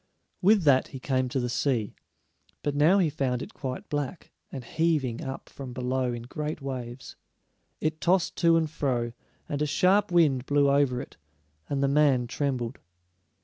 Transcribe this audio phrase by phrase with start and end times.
[0.41, 1.93] With that he came to the sea,
[2.63, 7.15] but now he found it quite black, and heaving up from below in great waves.
[7.79, 9.13] It tossed to and fro,
[9.47, 11.17] and a sharp wind blew over it,
[11.69, 12.79] and the man trembled.